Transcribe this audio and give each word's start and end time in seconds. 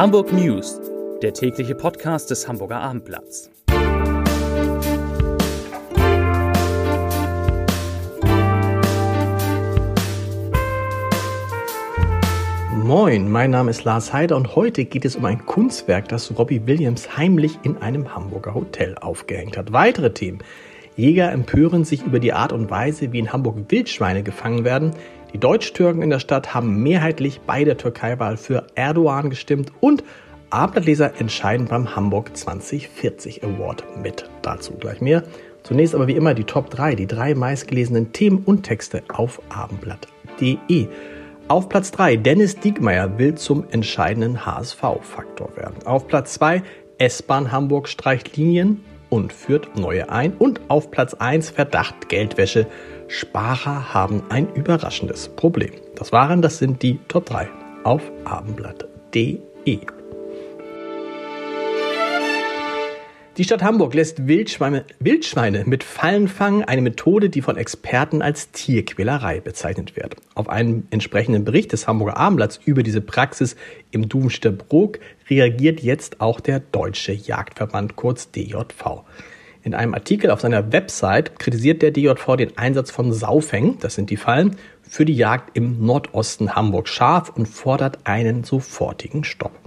Hamburg 0.00 0.32
News, 0.32 0.80
der 1.20 1.34
tägliche 1.34 1.74
Podcast 1.74 2.30
des 2.30 2.48
Hamburger 2.48 2.80
Abendblatts. 2.80 3.50
Moin, 12.82 13.30
mein 13.30 13.50
Name 13.50 13.68
ist 13.68 13.84
Lars 13.84 14.14
Heider 14.14 14.36
und 14.36 14.56
heute 14.56 14.86
geht 14.86 15.04
es 15.04 15.16
um 15.16 15.26
ein 15.26 15.44
Kunstwerk, 15.44 16.08
das 16.08 16.34
Robbie 16.38 16.66
Williams 16.66 17.18
heimlich 17.18 17.58
in 17.62 17.76
einem 17.76 18.14
Hamburger 18.14 18.54
Hotel 18.54 18.96
aufgehängt 18.98 19.58
hat. 19.58 19.74
Weitere 19.74 20.14
Themen. 20.14 20.38
Jäger 20.96 21.30
empören 21.30 21.84
sich 21.84 22.04
über 22.04 22.20
die 22.20 22.32
Art 22.32 22.54
und 22.54 22.70
Weise, 22.70 23.12
wie 23.12 23.18
in 23.18 23.34
Hamburg 23.34 23.56
Wildschweine 23.68 24.22
gefangen 24.22 24.64
werden. 24.64 24.94
Die 25.32 25.38
Deutsch-Türken 25.38 26.02
in 26.02 26.10
der 26.10 26.18
Stadt 26.18 26.54
haben 26.54 26.82
mehrheitlich 26.82 27.40
bei 27.42 27.62
der 27.62 27.76
Türkei-Wahl 27.76 28.36
für 28.36 28.66
Erdogan 28.74 29.30
gestimmt 29.30 29.72
und 29.80 30.02
Abendleser 30.50 31.20
entscheiden 31.20 31.66
beim 31.66 31.94
Hamburg 31.94 32.36
2040 32.36 33.44
Award 33.44 33.84
mit. 34.02 34.28
Dazu 34.42 34.72
gleich 34.72 35.00
mehr. 35.00 35.22
Zunächst 35.62 35.94
aber 35.94 36.08
wie 36.08 36.16
immer 36.16 36.34
die 36.34 36.44
Top 36.44 36.70
3, 36.70 36.96
die 36.96 37.06
drei 37.06 37.34
meistgelesenen 37.34 38.12
Themen 38.12 38.42
und 38.44 38.64
Texte 38.64 39.02
auf 39.08 39.40
abendblatt.de. 39.50 40.88
Auf 41.46 41.68
Platz 41.68 41.92
3, 41.92 42.16
Dennis 42.16 42.56
Diekmeyer 42.56 43.18
will 43.18 43.36
zum 43.36 43.64
entscheidenden 43.70 44.44
HSV-Faktor 44.44 45.56
werden. 45.56 45.86
Auf 45.86 46.08
Platz 46.08 46.34
2, 46.34 46.62
S-Bahn 46.98 47.52
Hamburg 47.52 47.88
streicht 47.88 48.36
Linien 48.36 48.84
und 49.10 49.32
führt 49.32 49.76
neue 49.76 50.08
ein. 50.08 50.32
Und 50.32 50.60
auf 50.68 50.90
Platz 50.90 51.14
1, 51.14 51.50
Verdacht 51.50 52.08
Geldwäsche 52.08 52.66
Sparer 53.08 53.92
haben 53.92 54.22
ein 54.30 54.48
überraschendes 54.54 55.28
Problem. 55.28 55.72
Das 55.96 56.12
waren, 56.12 56.40
das 56.40 56.58
sind 56.58 56.82
die 56.82 56.98
Top 57.08 57.26
3 57.26 57.48
auf 57.84 58.02
abendblatt.de. 58.24 59.99
Die 63.40 63.44
Stadt 63.44 63.62
Hamburg 63.62 63.94
lässt 63.94 64.26
Wildschweine, 64.26 64.84
Wildschweine 64.98 65.64
mit 65.64 65.82
Fallen 65.82 66.28
fangen, 66.28 66.62
eine 66.62 66.82
Methode, 66.82 67.30
die 67.30 67.40
von 67.40 67.56
Experten 67.56 68.20
als 68.20 68.50
Tierquälerei 68.50 69.40
bezeichnet 69.40 69.96
wird. 69.96 70.16
Auf 70.34 70.50
einen 70.50 70.86
entsprechenden 70.90 71.42
Bericht 71.42 71.72
des 71.72 71.88
Hamburger 71.88 72.18
Abendblatts 72.18 72.60
über 72.66 72.82
diese 72.82 73.00
Praxis 73.00 73.56
im 73.92 74.10
Duvenster 74.10 74.52
Brook 74.52 74.98
reagiert 75.30 75.80
jetzt 75.80 76.20
auch 76.20 76.40
der 76.40 76.60
Deutsche 76.60 77.12
Jagdverband, 77.12 77.96
kurz 77.96 78.30
DJV. 78.30 79.04
In 79.62 79.72
einem 79.72 79.94
Artikel 79.94 80.30
auf 80.30 80.42
seiner 80.42 80.70
Website 80.70 81.38
kritisiert 81.38 81.80
der 81.80 81.92
DJV 81.92 82.36
den 82.36 82.58
Einsatz 82.58 82.90
von 82.90 83.10
Saufängen, 83.10 83.78
das 83.80 83.94
sind 83.94 84.10
die 84.10 84.18
Fallen, 84.18 84.56
für 84.82 85.06
die 85.06 85.16
Jagd 85.16 85.56
im 85.56 85.86
Nordosten 85.86 86.54
Hamburg 86.54 86.88
scharf 86.88 87.30
und 87.30 87.46
fordert 87.46 88.00
einen 88.04 88.44
sofortigen 88.44 89.24
Stopp. 89.24 89.59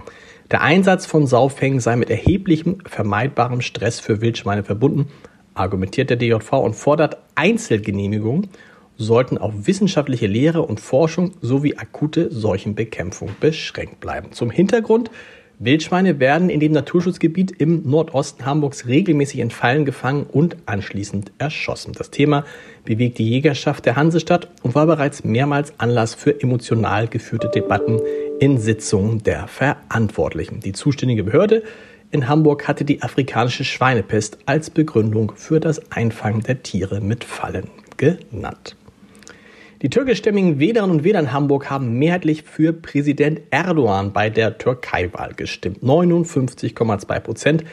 Der 0.54 0.62
Einsatz 0.62 1.04
von 1.04 1.26
Saufängen 1.26 1.80
sei 1.80 1.96
mit 1.96 2.10
erheblichem 2.10 2.78
vermeidbarem 2.86 3.60
Stress 3.60 3.98
für 3.98 4.20
Wildschweine 4.20 4.62
verbunden, 4.62 5.08
argumentiert 5.52 6.10
der 6.10 6.16
DJV 6.16 6.52
und 6.52 6.76
fordert 6.76 7.16
Einzelgenehmigungen 7.34 8.50
sollten 8.96 9.36
auf 9.36 9.52
wissenschaftliche 9.66 10.28
Lehre 10.28 10.62
und 10.62 10.78
Forschung 10.78 11.32
sowie 11.40 11.74
akute 11.76 12.30
Seuchenbekämpfung 12.30 13.30
beschränkt 13.40 13.98
bleiben. 13.98 14.30
Zum 14.30 14.52
Hintergrund 14.52 15.10
Wildschweine 15.58 16.20
werden 16.20 16.50
in 16.50 16.60
dem 16.60 16.72
Naturschutzgebiet 16.72 17.52
im 17.60 17.88
Nordosten 17.88 18.44
Hamburgs 18.44 18.86
regelmäßig 18.86 19.40
in 19.40 19.50
Fallen 19.50 19.84
gefangen 19.84 20.26
und 20.30 20.56
anschließend 20.66 21.32
erschossen. 21.38 21.94
Das 21.96 22.10
Thema 22.10 22.44
bewegt 22.84 23.18
die 23.18 23.28
Jägerschaft 23.28 23.86
der 23.86 23.96
Hansestadt 23.96 24.50
und 24.62 24.74
war 24.74 24.86
bereits 24.86 25.24
mehrmals 25.24 25.72
Anlass 25.78 26.14
für 26.14 26.40
emotional 26.40 27.08
geführte 27.08 27.48
Debatten 27.48 28.00
in 28.44 28.58
Sitzungen 28.58 29.22
der 29.22 29.48
Verantwortlichen. 29.48 30.60
Die 30.60 30.74
zuständige 30.74 31.24
Behörde 31.24 31.62
in 32.10 32.28
Hamburg 32.28 32.68
hatte 32.68 32.84
die 32.84 33.00
afrikanische 33.00 33.64
Schweinepest 33.64 34.36
als 34.44 34.68
Begründung 34.68 35.32
für 35.34 35.60
das 35.60 35.90
Einfangen 35.90 36.42
der 36.42 36.62
Tiere 36.62 37.00
mit 37.00 37.24
Fallen 37.24 37.70
genannt. 37.96 38.76
Die 39.80 39.88
türkischstämmigen 39.88 40.58
Wählerinnen 40.58 40.96
und 40.98 41.04
Wähler 41.04 41.20
in 41.20 41.32
Hamburg 41.32 41.70
haben 41.70 41.98
mehrheitlich 41.98 42.42
für 42.42 42.74
Präsident 42.74 43.40
Erdogan 43.50 44.12
bei 44.12 44.28
der 44.28 44.58
Türkei-Wahl 44.58 45.32
gestimmt. 45.32 45.82
59,2 45.82 47.20
Prozent 47.20 47.64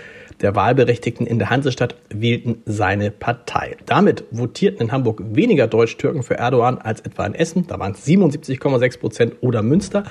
der 0.41 0.55
Wahlberechtigten 0.55 1.27
in 1.27 1.37
der 1.37 1.49
Hansestadt 1.49 1.95
wählten 2.09 2.63
seine 2.65 3.11
Partei. 3.11 3.77
Damit 3.85 4.23
votierten 4.31 4.81
in 4.81 4.91
Hamburg 4.91 5.21
weniger 5.23 5.67
Deutsch-Türken 5.67 6.23
für 6.23 6.35
Erdogan 6.35 6.79
als 6.79 7.01
etwa 7.01 7.25
in 7.27 7.35
Essen. 7.35 7.67
Da 7.67 7.77
waren 7.77 7.91
es 7.91 8.05
77,6 8.07 8.99
Prozent 8.99 9.35
oder 9.41 9.61
Münster. 9.61 10.03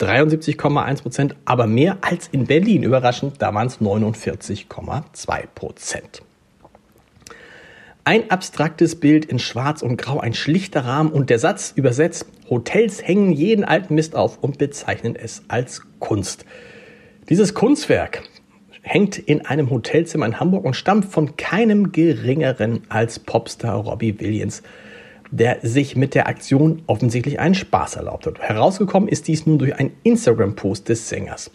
73,1 0.00 1.02
Prozent, 1.02 1.36
aber 1.44 1.66
mehr 1.66 1.98
als 2.00 2.28
in 2.28 2.46
Berlin. 2.46 2.82
Überraschend, 2.82 3.34
da 3.38 3.54
waren 3.54 3.66
es 3.66 3.80
49,2 3.80 5.46
Prozent. 5.54 6.22
Ein 8.04 8.30
abstraktes 8.30 8.98
Bild 8.98 9.26
in 9.26 9.38
Schwarz 9.38 9.82
und 9.82 9.96
Grau, 9.98 10.18
ein 10.18 10.32
schlichter 10.32 10.84
Rahmen 10.84 11.12
und 11.12 11.28
der 11.28 11.38
Satz 11.38 11.72
übersetzt, 11.76 12.26
Hotels 12.48 13.06
hängen 13.06 13.30
jeden 13.30 13.64
alten 13.64 13.94
Mist 13.94 14.16
auf 14.16 14.38
und 14.38 14.58
bezeichnen 14.58 15.14
es 15.16 15.42
als 15.48 15.82
Kunst. 15.98 16.46
Dieses 17.28 17.54
Kunstwerk 17.54 18.22
hängt 18.82 19.18
in 19.18 19.44
einem 19.44 19.70
Hotelzimmer 19.70 20.26
in 20.26 20.40
Hamburg 20.40 20.64
und 20.64 20.74
stammt 20.74 21.04
von 21.04 21.36
keinem 21.36 21.92
geringeren 21.92 22.82
als 22.88 23.18
Popstar 23.18 23.76
Robbie 23.76 24.18
Williams, 24.18 24.62
der 25.30 25.58
sich 25.62 25.96
mit 25.96 26.14
der 26.14 26.26
Aktion 26.28 26.82
offensichtlich 26.86 27.38
einen 27.38 27.54
Spaß 27.54 27.96
erlaubt 27.96 28.26
hat. 28.26 28.40
Herausgekommen 28.40 29.08
ist 29.08 29.28
dies 29.28 29.46
nun 29.46 29.58
durch 29.58 29.78
einen 29.78 29.92
Instagram-Post 30.02 30.88
des 30.88 31.08
Sängers. 31.08 31.50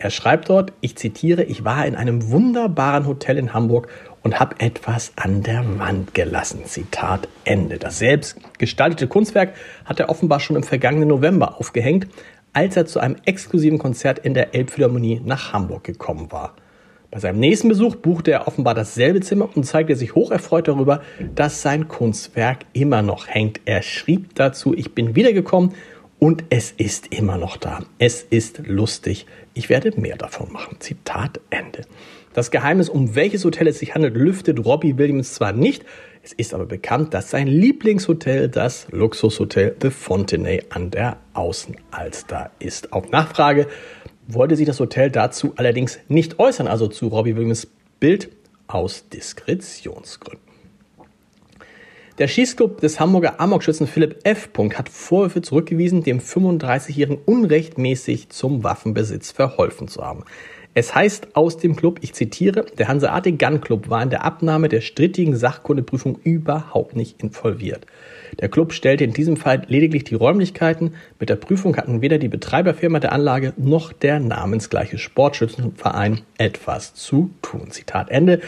Er 0.00 0.10
schreibt 0.10 0.48
dort, 0.48 0.72
ich 0.80 0.96
zitiere, 0.96 1.42
ich 1.42 1.64
war 1.64 1.84
in 1.84 1.96
einem 1.96 2.30
wunderbaren 2.30 3.06
Hotel 3.06 3.36
in 3.36 3.52
Hamburg 3.52 3.88
und 4.22 4.38
habe 4.38 4.60
etwas 4.60 5.12
an 5.16 5.42
der 5.42 5.78
Wand 5.78 6.14
gelassen. 6.14 6.64
Zitat 6.66 7.28
Ende. 7.44 7.78
Das 7.78 7.98
selbst 7.98 8.36
gestaltete 8.58 9.08
Kunstwerk 9.08 9.54
hat 9.84 9.98
er 9.98 10.08
offenbar 10.08 10.38
schon 10.38 10.56
im 10.56 10.62
vergangenen 10.62 11.08
November 11.08 11.58
aufgehängt, 11.58 12.06
als 12.52 12.76
er 12.76 12.86
zu 12.86 13.00
einem 13.00 13.16
exklusiven 13.24 13.78
Konzert 13.78 14.20
in 14.20 14.34
der 14.34 14.54
Elbphilharmonie 14.54 15.20
nach 15.24 15.52
Hamburg 15.52 15.84
gekommen 15.84 16.30
war. 16.30 16.54
Bei 17.10 17.20
seinem 17.20 17.40
nächsten 17.40 17.68
Besuch 17.68 17.96
buchte 17.96 18.32
er 18.32 18.46
offenbar 18.46 18.74
dasselbe 18.74 19.20
Zimmer 19.20 19.48
und 19.54 19.64
zeigte 19.64 19.96
sich 19.96 20.14
hocherfreut 20.14 20.68
darüber, 20.68 21.00
dass 21.34 21.62
sein 21.62 21.88
Kunstwerk 21.88 22.66
immer 22.74 23.00
noch 23.00 23.26
hängt. 23.26 23.60
Er 23.64 23.80
schrieb 23.80 24.34
dazu, 24.34 24.74
ich 24.74 24.94
bin 24.94 25.16
wiedergekommen 25.16 25.72
und 26.18 26.44
es 26.50 26.70
ist 26.70 27.14
immer 27.14 27.38
noch 27.38 27.56
da. 27.56 27.80
Es 27.98 28.22
ist 28.22 28.66
lustig. 28.66 29.24
Ich 29.54 29.70
werde 29.70 29.98
mehr 29.98 30.16
davon 30.16 30.52
machen. 30.52 30.76
Zitat 30.80 31.40
Ende. 31.48 31.82
Das 32.34 32.50
Geheimnis, 32.50 32.90
um 32.90 33.14
welches 33.14 33.44
Hotel 33.44 33.68
es 33.68 33.78
sich 33.78 33.94
handelt, 33.94 34.14
lüftet 34.14 34.64
Robbie 34.64 34.98
Williams 34.98 35.32
zwar 35.32 35.52
nicht, 35.52 35.84
es 36.22 36.34
ist 36.34 36.52
aber 36.52 36.66
bekannt, 36.66 37.14
dass 37.14 37.30
sein 37.30 37.46
Lieblingshotel 37.46 38.48
das 38.50 38.86
Luxushotel 38.90 39.76
The 39.80 39.88
Fontenay 39.88 40.62
an 40.68 40.90
der 40.90 41.16
Außenalster 41.32 42.50
ist. 42.58 42.92
Auf 42.92 43.10
Nachfrage 43.10 43.66
wollte 44.28 44.56
sich 44.56 44.66
das 44.66 44.78
Hotel 44.78 45.10
dazu 45.10 45.54
allerdings 45.56 45.98
nicht 46.08 46.38
äußern, 46.38 46.68
also 46.68 46.86
zu 46.86 47.08
Robbie 47.08 47.34
Williams 47.34 47.66
Bild 47.98 48.30
aus 48.66 49.08
Diskretionsgründen. 49.08 50.46
Der 52.18 52.28
Schießclub 52.28 52.80
des 52.80 53.00
Hamburger 53.00 53.40
Amokschützen 53.40 53.86
Philipp 53.86 54.20
F. 54.24 54.50
hat 54.74 54.88
Vorwürfe 54.88 55.40
zurückgewiesen, 55.40 56.02
dem 56.02 56.20
35-Jährigen 56.20 57.18
unrechtmäßig 57.24 58.28
zum 58.28 58.64
Waffenbesitz 58.64 59.30
verholfen 59.30 59.88
zu 59.88 60.04
haben. 60.04 60.24
Es 60.78 60.94
heißt 60.94 61.34
aus 61.34 61.56
dem 61.56 61.74
Club, 61.74 61.98
ich 62.02 62.14
zitiere, 62.14 62.64
der 62.78 62.86
Hanseatic 62.86 63.36
Gun 63.36 63.60
Club 63.60 63.90
war 63.90 64.00
in 64.00 64.10
der 64.10 64.24
Abnahme 64.24 64.68
der 64.68 64.80
strittigen 64.80 65.34
Sachkundeprüfung 65.34 66.20
überhaupt 66.22 66.94
nicht 66.94 67.20
involviert. 67.20 67.84
Der 68.38 68.48
Club 68.48 68.72
stellte 68.72 69.02
in 69.02 69.12
diesem 69.12 69.36
Fall 69.36 69.62
lediglich 69.66 70.04
die 70.04 70.14
Räumlichkeiten. 70.14 70.94
Mit 71.18 71.30
der 71.30 71.34
Prüfung 71.34 71.76
hatten 71.76 72.00
weder 72.00 72.18
die 72.18 72.28
Betreiberfirma 72.28 73.00
der 73.00 73.10
Anlage 73.10 73.54
noch 73.56 73.92
der 73.92 74.20
namensgleiche 74.20 74.98
Sportschützenverein 74.98 76.20
etwas 76.38 76.94
zu 76.94 77.30
tun. 77.42 77.72
Zitat 77.72 78.12
Ende. 78.12 78.40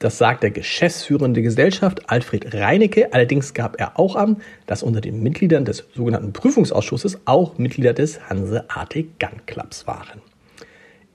Das 0.00 0.18
sagt 0.18 0.42
der 0.42 0.50
geschäftsführende 0.50 1.40
Gesellschaft 1.40 2.10
Alfred 2.10 2.52
Reinecke. 2.52 3.12
Allerdings 3.12 3.54
gab 3.54 3.78
er 3.78 3.96
auch 3.96 4.16
an, 4.16 4.38
dass 4.66 4.82
unter 4.82 5.00
den 5.00 5.22
Mitgliedern 5.22 5.64
des 5.64 5.84
sogenannten 5.94 6.32
Prüfungsausschusses 6.32 7.20
auch 7.26 7.58
Mitglieder 7.58 7.92
des 7.92 8.28
Hanseatic 8.28 9.20
Gun 9.20 9.46
Clubs 9.46 9.86
waren. 9.86 10.20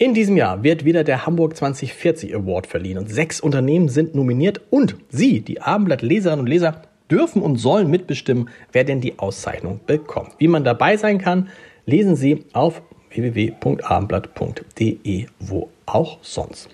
In 0.01 0.13
diesem 0.15 0.36
Jahr 0.36 0.63
wird 0.63 0.83
wieder 0.83 1.03
der 1.03 1.27
Hamburg 1.27 1.56
2040 1.56 2.33
Award 2.33 2.65
verliehen 2.65 2.98
und 2.98 3.07
sechs 3.07 3.39
Unternehmen 3.39 3.88
sind 3.88 4.15
nominiert 4.15 4.59
und 4.71 4.95
Sie, 5.09 5.42
die 5.42 5.62
Abendblatt-Leserinnen 5.62 6.39
und 6.39 6.48
Leser, 6.48 6.81
dürfen 7.12 7.44
und 7.44 7.57
sollen 7.57 7.88
mitbestimmen, 7.88 8.50
wer 8.71 8.83
denn 8.83 9.00
die 9.00 9.19
Auszeichnung 9.19 9.80
bekommt. 9.86 10.31
Wie 10.39 10.48
man 10.48 10.63
dabei 10.63 10.98
sein 10.98 11.19
kann, 11.19 11.50
lesen 11.86 12.15
Sie 12.15 12.45
auf 12.51 12.81
www.abendblatt.de, 13.12 15.27
wo 15.39 15.69
auch 15.86 16.18
sonst. 16.24 16.69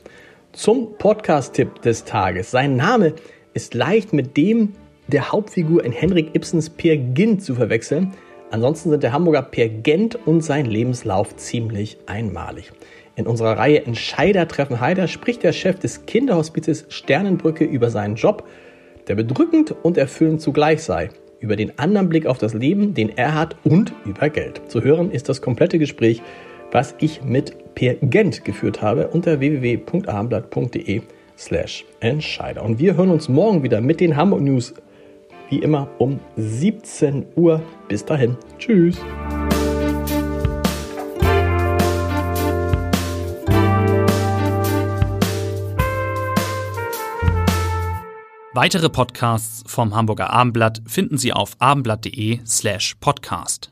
Zum 0.54 0.98
Podcast-Tipp 0.98 1.82
des 1.82 2.06
Tages. 2.06 2.52
Sein 2.52 2.78
Name 2.78 3.12
ist 3.54 3.74
leicht 3.74 4.14
mit 4.14 4.38
dem 4.38 4.72
der 5.08 5.34
Hauptfigur 5.34 5.84
in 5.84 5.92
Henrik 5.92 6.34
Ibsens 6.34 6.70
Peer 6.70 6.96
Gynt 6.96 7.44
zu 7.44 7.56
verwechseln. 7.56 8.14
Ansonsten 8.50 8.90
sind 8.90 9.04
der 9.04 9.12
Hamburger 9.12 9.42
Per 9.42 9.68
Gent 9.68 10.16
und 10.28 10.42
sein 10.42 10.66
Lebenslauf 10.66 11.36
ziemlich 11.36 11.98
einmalig. 12.06 12.72
In 13.16 13.28
unserer 13.28 13.58
Reihe 13.58 13.86
Entscheider 13.86 14.48
treffen 14.48 14.80
Heider 14.80 15.08
spricht 15.08 15.44
der 15.44 15.52
Chef 15.52 15.80
des 15.80 16.06
Kinderhospizes 16.06 16.86
Sternenbrücke 16.90 17.66
über 17.66 17.90
seinen 17.90 18.16
Job, 18.16 18.48
der 19.08 19.16
bedrückend 19.16 19.76
und 19.84 19.98
erfüllend 19.98 20.42
zugleich 20.42 20.84
sei, 20.84 21.10
über 21.40 21.56
den 21.56 21.78
anderen 21.78 22.10
Blick 22.10 22.26
auf 22.26 22.38
das 22.38 22.54
Leben, 22.54 22.94
den 22.94 23.18
er 23.18 23.36
hat 23.36 23.56
und 23.64 23.94
über 24.06 24.30
Geld. 24.30 24.62
Zu 24.68 24.84
hören 24.84 25.12
ist 25.12 25.30
das 25.30 25.42
komplette 25.42 25.80
Gespräch, 25.80 26.22
was 26.72 26.96
ich 27.00 27.24
mit 27.24 27.76
Per 27.76 27.96
Gent 27.96 28.46
geführt 28.46 28.82
habe 28.82 29.08
unter 29.10 29.40
www.abendblatt.de 29.40 31.02
slash 31.38 31.86
Entscheider. 32.00 32.64
Und 32.64 32.80
wir 32.80 32.98
hören 32.98 33.12
uns 33.12 33.30
morgen 33.30 33.64
wieder 33.64 33.82
mit 33.82 34.00
den 34.00 34.16
Hamburg 34.16 34.42
News, 34.42 34.74
wie 35.50 35.60
immer 35.60 35.88
um 35.98 36.20
17 36.36 37.26
Uhr. 37.36 37.62
Bis 37.88 38.06
dahin. 38.06 38.38
Tschüss. 38.58 38.98
Weitere 48.54 48.90
Podcasts 48.90 49.64
vom 49.68 49.96
Hamburger 49.96 50.32
Abendblatt 50.32 50.82
finden 50.88 51.20
Sie 51.20 51.32
auf 51.32 51.52
abendblatt.de 51.60 52.40
slash 52.44 52.96
podcast. 52.96 53.72